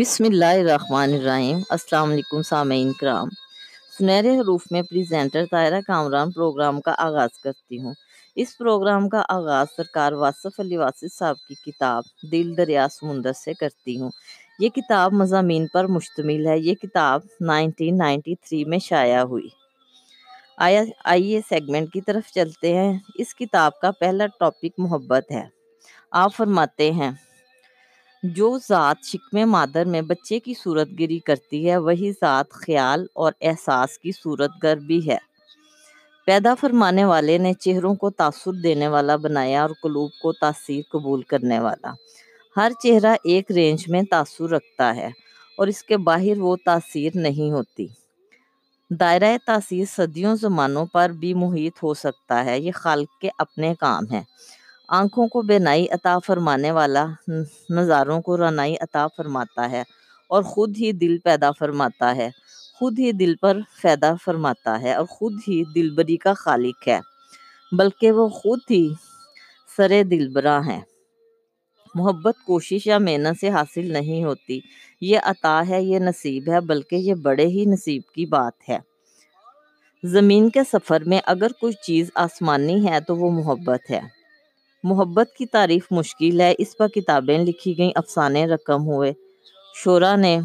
[0.00, 3.28] بسم اللہ الرحمن الرحیم۔ السلام علیکم سامعین کرام۔
[3.98, 7.92] سنہرے حروف میں پریزنٹر طائرہ کامران پروگرام کا آغاز کرتی ہوں۔
[8.34, 12.02] اس پروگرام کا آغاز سرکار واصف علی واصف صاحب کی کتاب
[12.32, 14.10] دل دریا سمندر سے کرتی ہوں۔
[14.58, 19.48] یہ کتاب مضامین پر مشتمل ہے۔ یہ کتاب نائنٹین نائنٹی تھری میں شائع ہوئی۔
[20.56, 25.46] آیا، آئیے سیگمنٹ کی طرف چلتے ہیں۔ اس کتاب کا پہلا ٹاپک محبت ہے۔
[26.10, 27.10] آپ فرماتے ہیں
[28.34, 33.32] جو ذات شکم مادر میں بچے کی صورت گری کرتی ہے، وہی ذات خیال اور
[33.40, 35.18] احساس کی صورت گر بھی ہے۔
[36.26, 41.22] پیدا فرمانے والے نے چہروں کو تاثر دینے والا بنایا اور قلوب کو تاثیر قبول
[41.22, 41.92] کرنے والا۔
[42.56, 45.10] ہر چہرہ ایک رینج میں تاثر رکھتا ہے
[45.58, 47.86] اور اس کے باہر وہ تاثیر نہیں ہوتی۔
[48.90, 54.04] دائرہ تاثیر صدیوں زمانوں پر بھی محیط ہو سکتا ہے، یہ خالق کے اپنے کام
[54.12, 54.22] ہے
[54.88, 57.06] آنکھوں کو بینائی عطا فرمانے والا
[57.70, 59.82] نظاروں کو رنائی عطا فرماتا ہے
[60.30, 62.28] اور خود ہی دل پیدا فرماتا ہے،
[62.78, 67.00] خود ہی دل پر فیدا فرماتا ہے اور خود ہی دل بری کا خالق ہے،
[67.72, 68.88] بلکہ وہ خود ہی
[69.76, 70.80] سر دل برا ہے
[71.94, 74.60] محبت، کوشش یا محنت سے حاصل نہیں ہوتی،
[75.00, 78.78] یہ عطا ہے، یہ نصیب ہے، بلکہ یہ بڑے ہی نصیب کی بات ہے۔
[80.02, 84.15] زمین کے سفر میں اگر کوئی چیز آسمانی ہے تو وہ محبت ہے۔
[84.88, 89.12] محبت کی تعریف مشکل ہے۔ اس پر کتابیں لکھی گئیں، افسانے رقم ہوئے۔
[89.74, 90.40] شورا نے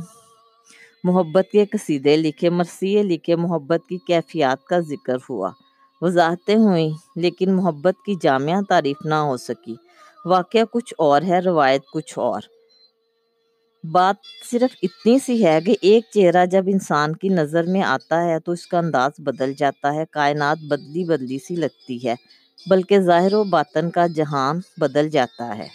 [1.04, 5.50] محبت کے قصیدے لکھے، مرثیے لکھے۔ محبت کی کیفیات کا ذکر ہوا۔
[6.02, 9.76] وضاحتیں ہوئیں، لیکن محبت کی جامعہ تعریف نہ ہو سکی۔
[10.26, 12.42] واقعہ کچھ اور ہے، روایت کچھ اور۔
[13.84, 14.16] بات
[14.52, 18.52] صرف اتنی سی ہے کہ ایک چہرہ جب انسان کی نظر میں آتا ہے تو
[18.52, 22.16] اس کا انداز بدل جاتا ہے، کائنات بدلی بدلی سی لگتی ہے۔
[22.70, 25.68] بلکہ ظاہر و باطن کا جہان بدل جاتا ہے۔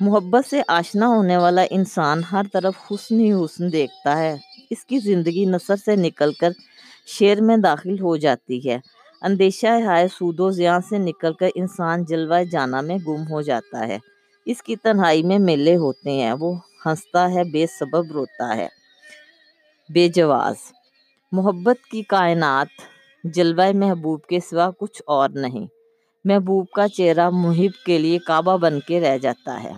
[0.00, 4.36] محبت سے آشنا ہونے والا انسان ہر طرف حسن ہی حسن دیکھتا ہے۔
[4.70, 6.50] اس کی زندگی نثر سے نکل کر
[7.06, 8.78] شیر میں داخل ہو جاتی ہے۔
[9.22, 13.88] اندیشہ ہائے سود و زیاں سے نکل کر انسان جلوہ جانا میں گم ہو جاتا
[13.88, 13.98] ہے۔
[14.44, 16.54] اس کی تنہائی میں میلے ہوتے ہیں۔ وہ
[16.86, 18.68] ہنستا ہے، بے سبب روتا ہے۔
[19.88, 20.54] بے جواز۔
[21.32, 22.97] محبت کی کائنات
[23.34, 25.66] جلوہ محبوب کے سوا کچھ اور نہیں۔
[26.24, 29.72] محبوب کا چہرہ محب کے لیے کعبہ بن کے رہ جاتا ہے۔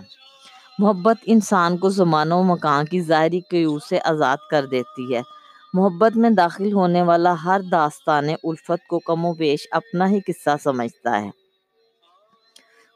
[0.79, 5.21] محبت انسان کو زمان و مکان کی ظاہری قیو سے آزاد کر دیتی ہے۔
[5.73, 10.49] محبت میں داخل ہونے والا ہر داستان الفت کو کم و بیش اپنا ہی قصہ
[10.63, 11.29] سمجھتا ہے۔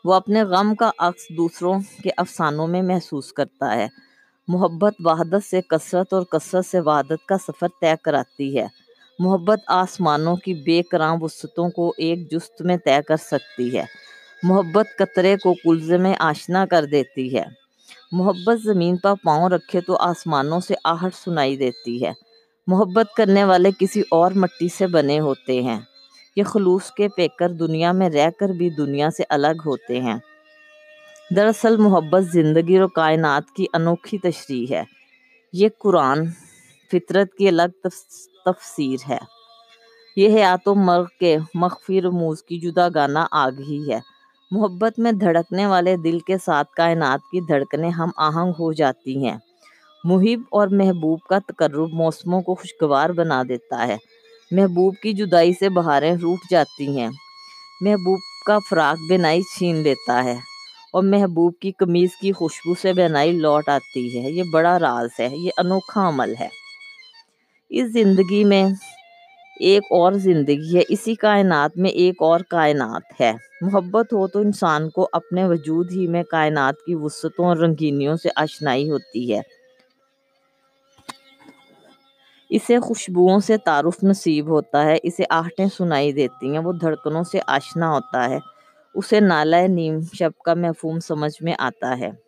[0.06, 3.88] وہ اپنے غم کا عکس دوسروں کے افسانوں میں محسوس کرتا ہے۔
[4.48, 8.85] محبت وحدت سے کثرت اور کثرت سے وحدت کا سفر طے کراتی ہے۔
[9.20, 13.84] محبت آسمانوں کی بے کرام وسطوں کو ایک جست میں طے کر سکتی ہے۔
[14.44, 17.44] محبت قطرے کو کلزے میں آشنا کر دیتی ہے۔
[18.12, 22.12] محبت زمین پر پاؤں رکھے تو آسمانوں سے آہٹ سنائی دیتی ہے۔
[22.68, 25.80] محبت کرنے والے کسی اور مٹی سے بنے ہوتے ہیں۔
[26.36, 30.18] یہ خلوص کے پیکر دنیا میں رہ کر بھی دنیا سے الگ ہوتے ہیں۔
[31.36, 34.84] دراصل محبت زندگی اور کائنات کی انوکھی تشریح ہے۔
[35.54, 36.26] یہ قرآن
[36.92, 37.88] فطرت کی الگ
[38.46, 39.18] تفسیر ہے۔
[40.16, 44.00] یہ حیات و مرغ کے مخفی رموز کی جدا گانا آگ ہی ہے۔
[44.52, 49.38] محبت میں دھڑکنے والے دل کے ساتھ کائنات کی دھڑکنیں ہم آہنگ ہو جاتی ہیں۔
[50.04, 53.98] محب اور محبوب کا تقرب موسموں کو خوشگوار بنا دیتا ہے۔
[54.52, 57.10] محبوب کی جدائی سے بہاریں روٹ جاتی ہیں۔
[57.82, 60.36] محبوب کا فراق بینائی چھین لیتا ہے
[60.94, 65.30] اور محبوب کی قمیض کی خوشبو سے بینائی لوٹ آتی ہے۔ یہ بڑا راز ہے،
[65.38, 66.65] یہ انوکھا عمل ہے۔
[67.78, 68.66] اس زندگی میں
[69.60, 74.90] ایک اور زندگی ہے، اسی کائنات میں ایک اور کائنات ہے۔ محبت ہو تو انسان
[74.90, 79.42] کو اپنے وجود ہی میں کائنات کی وسطوں اور رنگینیوں سے آشنائی ہوتی ہے۔
[82.50, 87.40] اسے خوشبوؤں سے تعارف نصیب ہوتا ہے، اسے آہٹیں سنائی دیتی ہیں، وہ دھڑکنوں سے
[87.48, 88.40] آشنا ہوتا ہے۔
[88.96, 92.25] اسے نالہ نیم شب کا محفوم سمجھ میں آتا ہے۔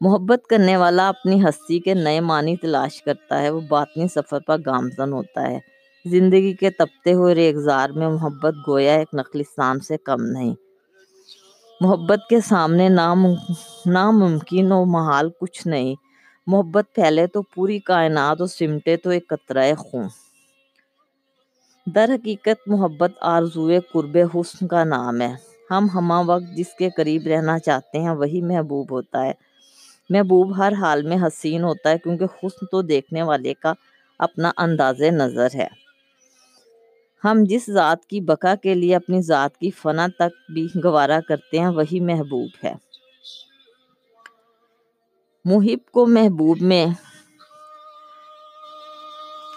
[0.00, 4.56] محبت کرنے والا اپنی ہستی کے نئے معنی تلاش کرتا ہے، وہ باطنی سفر پر
[4.66, 5.58] گامزن ہوتا ہے۔
[6.04, 10.54] زندگی کے تپتے ہوئے ریگزار میں محبت گویا ایک نخلستان سے کم نہیں۔
[11.80, 12.88] محبت کے سامنے
[13.86, 15.94] ناممکن و محال کچھ نہیں۔
[16.46, 20.06] محبت پھیلے تو پوری کائنات اور سمٹے تو ایک قطرہ خون۔
[21.86, 25.34] در حقیقت محبت آرزوئے قرب حسن کا نام ہے۔
[25.70, 29.32] ہم ہمہ وقت جس کے قریب رہنا چاہتے ہیں، وہی محبوب ہوتا ہے۔
[30.10, 33.72] محبوب ہر حال میں حسین ہوتا ہے کیونکہ حسن تو دیکھنے والے کا
[34.18, 35.66] اپنا انداز نظر ہے۔
[37.24, 41.58] ہم جس ذات کی بقا کے لیے اپنی ذات کی فنا تک بھی گوارا کرتے
[41.58, 42.74] ہیں، وہی محبوب ہے۔
[45.44, 46.86] محب کو محبوب میں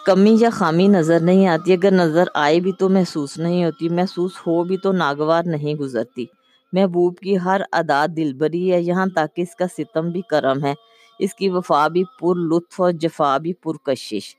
[0.05, 4.31] کمی یا خامی نظر نہیں آتی۔ اگر نظر آئے بھی تو محسوس نہیں ہوتی، محسوس
[4.47, 6.25] ہو بھی تو ناگوار نہیں گزرتی۔
[6.73, 10.73] محبوب کی ہر ادا دلبری ہے، یہاں تک اس کا ستم بھی کرم ہے۔
[11.19, 14.35] اس کی وفا بھی پر لطف اور جفا بھی پر کشش۔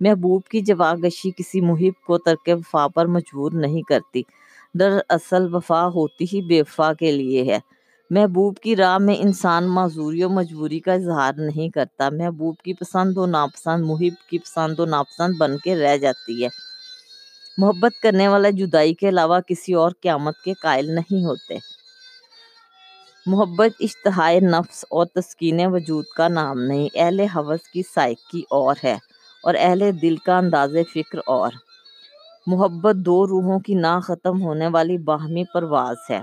[0.00, 4.22] محبوب کی جواگشی کسی محب کو ترک وفا پر مجبور نہیں کرتی۔
[4.74, 7.58] دراصل وفا ہوتی ہی بے وفا کے لیے ہے۔
[8.10, 13.16] محبوب کی راہ میں انسان معذوری و مجبوری کا اظہار نہیں کرتا۔ محبوب کی پسند
[13.16, 16.69] و ناپسند، محب کی پسند و ناپسند بن کے رہ جاتی ہے۔
[17.58, 21.58] محبت کرنے والا جدائی کے علاوہ کسی اور قیامت کے قائل نہیں ہوتے۔
[23.26, 28.98] محبت اشتہائے نفس اور تسکین وجود کا نام نہیں، اہل حوث کی سائیکی اور ہے
[29.42, 31.52] اور اہل دل کا انداز فکر اور۔
[32.46, 36.22] محبت دو روحوں کی نہ ختم ہونے والی باہمی پرواز ہے۔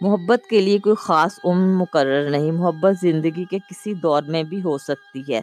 [0.00, 4.62] محبت کے لیے کوئی خاص عمر مقرر نہیں، محبت زندگی کے کسی دور میں بھی
[4.64, 5.40] ہو سکتی ہے۔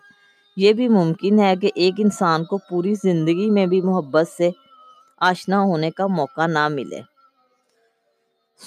[0.57, 4.49] یہ بھی ممکن ہے کہ ایک انسان کو پوری زندگی میں بھی محبت سے
[5.17, 7.01] آشنا ہونے کا موقع نہ ملے۔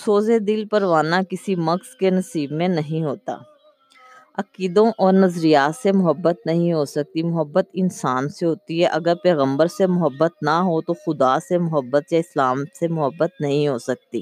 [0.05, 3.37] سوز دل پروانہ کسی مقص کے نصیب میں نہیں ہوتا۔
[4.39, 9.67] عقیدوں اور نظریات سے محبت نہیں ہو سکتی۔ محبت انسان سے ہوتی ہے۔ اگر پیغمبر
[9.67, 14.21] سے محبت نہ ہو تو خدا سے محبت یا اسلام سے محبت نہیں ہو سکتی۔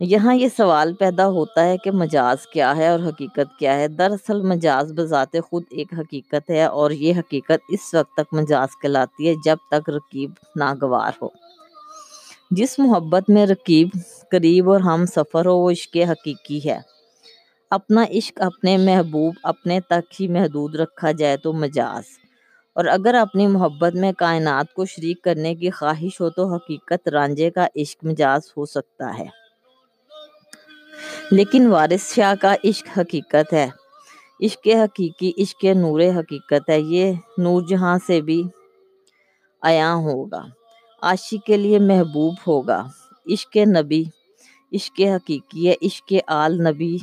[0.00, 4.42] یہاں یہ سوال پیدا ہوتا ہے کہ مجاز کیا ہے اور حقیقت کیا ہے۔ دراصل
[4.42, 9.34] مجاز بذات خود ایک حقیقت ہے اور یہ حقیقت اس وقت تک مجاز کہلاتی ہے
[9.44, 11.28] جب تک رقیب ناگوار ہو۔
[12.50, 13.88] جس محبت میں رقیب
[14.30, 16.80] قریب اور ہم سفر ہو، وہ عشق حقیقی ہے۔
[17.70, 22.02] اپنا عشق اپنے محبوب اپنے تک ہی محدود رکھا جائے تو مجاز۔
[22.74, 27.50] اور اگر اپنی محبت میں کائنات کو شریک کرنے کی خواہش ہو تو حقیقت رانجے
[27.50, 29.39] کا عشق مجاز ہو سکتا ہے۔
[31.30, 33.68] لیکن وارث شاہ کا عشق حقیقت ہے۔
[34.42, 38.42] عشق حقیقی، عشق نور حقیقت ہے۔ یہ نور جہاں سے بھی
[39.62, 40.42] عیاں ہوگا،
[41.02, 42.86] عاشق کے لیے محبوب ہوگا۔
[43.32, 44.04] عشق نبی،
[44.72, 46.96] عشق حقیقی ہے۔ عشق آل نبی،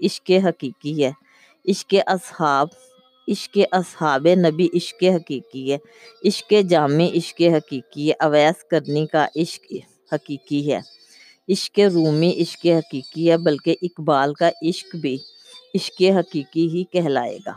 [0.00, 1.12] عشق حقیقی ہے۔
[1.70, 2.68] عشق اصحاب
[3.28, 5.78] عشق اصحاب نبی عشق حقیقی ہے۔
[6.24, 9.72] عشق جامع، عشق حقیقی ہے۔ اویس کرنی کا عشق
[10.12, 10.97] حقیقی ہے۔
[11.48, 15.18] عشق رومی، عشق حقیقی ہے، بلکہ اقبال کا عشق بھی
[15.74, 17.52] عشق حقیقی ہی کہلائے گا۔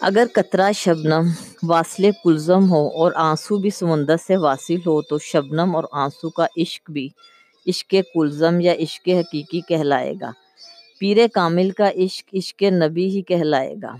[0.00, 1.24] اگر قطرہ شبنم
[1.62, 6.46] واصل کلزم ہو اور آنسو بھی سمندر سے واصل ہو، تو شبنم اور آنسو کا
[6.56, 7.08] عشق بھی
[7.66, 10.30] عشق کلزم یا عشق حقیقی کہلائے گا۔
[10.98, 13.94] پیر کامل کا عشق عشق نبی ہی کہلائے گا۔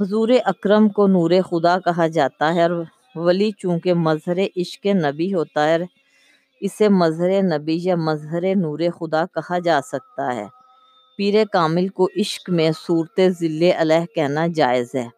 [0.00, 2.84] حضور اکرم کو نور خدا کہا جاتا ہے اور
[3.14, 5.78] ولی چونکہ مظہر عشق نبی ہوتا ہے،
[6.60, 10.46] اسے مظہر نبی یا مظہر نور خدا کہا جا سکتا ہے۔
[11.16, 15.08] پیر کامل کو عشق میں صورت ذل علیہ کہنا جائز ہے۔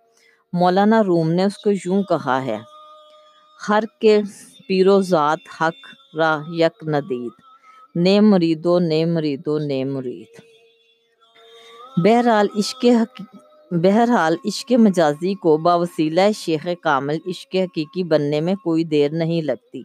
[0.53, 2.59] مولانا روم نے اس کو یوں کہا ہے،
[3.69, 4.21] ہر کے
[4.69, 7.33] پیرو ذات حق، راہ یک ندید۔
[7.97, 10.41] نے مریدو نے مریدو نے مرید۔
[12.05, 12.85] بہرحال عشق
[13.83, 19.83] بہرحال، عشق مجازی کو باوسیلہ شیخ کامل عشق حقیقی بننے میں کوئی دیر نہیں لگتی۔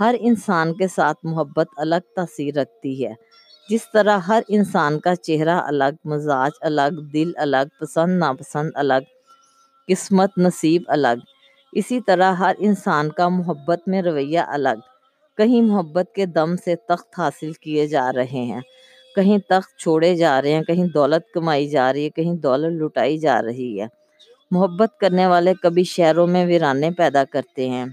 [0.00, 3.14] ہر انسان کے ساتھ محبت الگ تاثیر رکھتی ہے۔
[3.70, 9.04] جس طرح ہر انسان کا چہرہ الگ، مزاج الگ، دل الگ، پسند، ناپسند الگ،
[9.88, 11.18] قسمت، نصیب الگ،
[11.72, 14.78] اسی طرح ہر انسان کا محبت میں رویہ الگ۔
[15.36, 18.60] کہیں محبت کے دم سے تخت حاصل کیے جا رہے ہیں۔
[19.14, 23.18] کہیں تخت چھوڑے جا رہے ہیں، کہیں دولت کمائی جا رہی ہے، کہیں دولت لٹائی
[23.18, 23.86] جا رہی ہے۔
[24.50, 27.84] محبت کرنے والے کبھی شہروں میں ویرانے پیدا کرتے ہیں،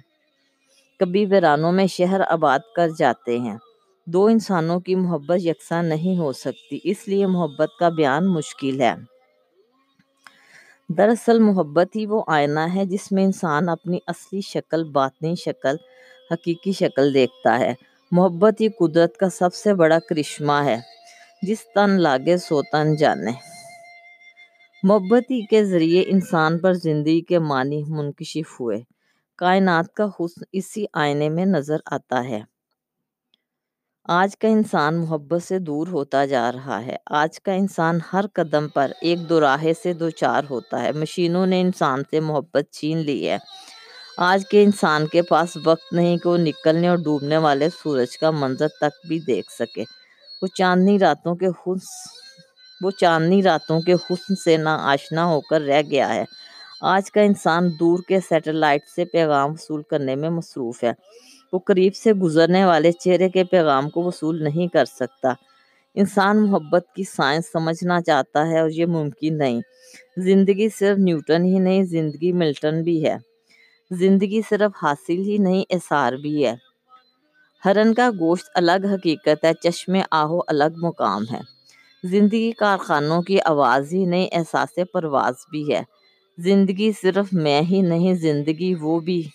[0.99, 3.57] کبھی ویرانوں میں شہر آباد کر جاتے ہیں۔
[4.05, 8.93] دو انسانوں کی محبت یکساں نہیں ہو سکتی، اس لیے محبت کا بیان مشکل ہے۔
[10.89, 15.75] دراصل محبت ہی وہ آئینہ ہے جس میں انسان اپنی اصلی شکل، باطنی شکل،
[16.31, 17.73] حقیقی شکل دیکھتا ہے۔
[18.11, 20.99] محبت ہی قدرت کا سب سے بڑا کرشمہ ہے۔
[21.41, 23.31] جس تن لاگے سو تن جانے۔
[24.84, 28.81] محبتی کے ذریعے انسان پر زندگی کے معنی منکشف ہوئے۔
[29.38, 32.41] کائنات کا حسن اسی آئینے میں نظر آتا ہے۔
[34.03, 38.67] آج کا انسان محبت سے دور ہوتا جا رہا ہے۔ آج کا انسان ہر قدم
[38.67, 42.98] پر ایک دو راہے سے دو چار ہوتا ہے۔ مشینوں نے انسان سے محبت چھین
[42.98, 43.38] لی ہے۔
[44.17, 48.31] آج کے انسان کے پاس وقت نہیں کہ وہ نکلنے اور ڈوبنے والے سورج کا
[48.31, 49.99] منظر تک بھی دیکھ سکے۔
[50.41, 55.62] وہ چاندنی راتوں کے حسن، وہ چاندنی راتوں کے حسن سے نہ آشنا ہو کر
[55.62, 56.24] رہ گیا ہے۔
[56.81, 60.91] آج کا انسان دور کے سیٹلائٹ سے پیغام وصول کرنے میں مصروف ہے۔
[61.53, 65.34] وہ قریب سے گزرنے والے چہرے کے پیغام کو وصول نہیں کر سکتا۔
[65.96, 69.62] انسان محبت کی سائنس سمجھنا چاہتا ہے اور یہ ممکن نہیں۔
[70.17, 73.17] زندگی صرف نیوٹن ہی نہیں، زندگی ملٹن بھی ہے۔
[73.91, 76.68] زندگی صرف حاصل ہی نہیں اثار بھی ہے۔
[77.66, 81.39] ہرن کا گوشت الگ حقیقت ہے، چشم آہو الگ مقام ہے۔
[82.04, 85.84] زندگی کارخانوں کی آواز ہی نہیں، احساس پرواز بھی ہے۔
[86.38, 89.28] زندگی صرف میں ہی نہیں، زندگی وہ بھی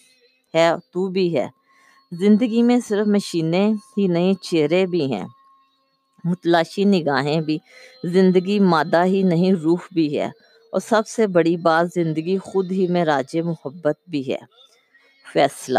[0.55, 1.49] ہے، تو بھی ہے۔
[2.13, 5.25] زندگی میں صرف مشینیں ہی نہیں، چہرے بھی ہیں۔
[6.25, 7.59] متلاشی نگاہیں بھی۔
[8.05, 10.27] زندگی مادہ ہی نہیں، روح بھی ہے۔
[10.73, 14.39] اور سب سے بڑی بات، زندگی خود ہی میں راج محبت بھی ہے۔
[15.33, 15.79] فیصلہ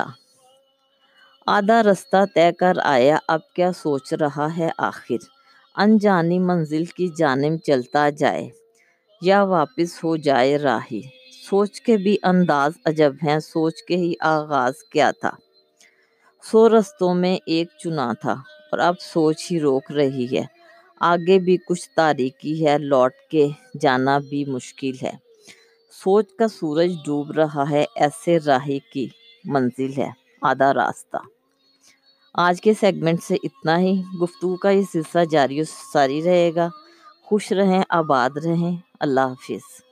[1.47, 5.15] آدھا رستہ طے کر آیا، اب کیا سوچ رہا ہے آخر؟
[5.75, 8.49] انجانی منزل کی جانب چلتا جائے
[9.21, 11.01] یا واپس ہو جائے راہی؟
[11.49, 15.29] سوچ کے بھی انداز عجب ہیں، سوچ کے ہی آغاز کیا تھا؟
[16.43, 18.33] سو رستوں میں ایک چنا تھا
[18.71, 20.43] اور اب سوچ ہی روک رہی ہے۔
[20.99, 23.47] آگے بھی کچھ تاریکی ہے، لوٹ کے
[23.81, 25.11] جانا بھی مشکل ہے۔
[26.03, 29.07] سوچ کا سورج ڈوب رہا ہے، ایسے راہی کی
[29.45, 30.09] منزل ہے،
[30.41, 31.17] آدھا راستہ۔
[32.37, 35.63] آج کے سیگمنٹ سے اتنا ہی۔ گفتگو کا یہ سلسلہ جاری و
[35.93, 36.69] ساری رہے گا۔
[37.23, 39.84] خوش رہیں، آباد رہیں۔ اللہ حافظ۔